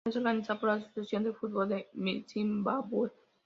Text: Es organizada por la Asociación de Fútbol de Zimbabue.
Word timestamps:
Es 0.03 0.15
organizada 0.15 0.59
por 0.59 0.69
la 0.69 0.75
Asociación 0.77 1.23
de 1.23 1.31
Fútbol 1.33 1.69
de 1.69 2.23
Zimbabue. 2.27 3.11